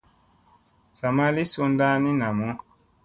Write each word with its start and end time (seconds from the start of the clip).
Sa 0.99 1.07
ma 1.15 1.25
li 1.35 1.43
sunda 1.51 1.87
ni 2.03 2.11
namu. 2.19 2.49